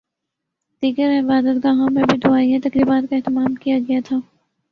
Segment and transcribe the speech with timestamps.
[0.83, 4.15] دیگر عبادت گاہوں میں بھی دعائیہ تقریبات کا اہتمام کیا گیا تھا